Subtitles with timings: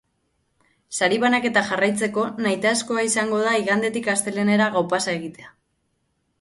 [0.99, 5.57] Sari-banaketa jarraitzeko nahitaezkoa izango da igandetik astelehenera gaupasa egitea.